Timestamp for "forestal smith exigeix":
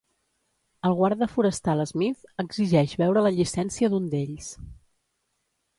1.33-2.97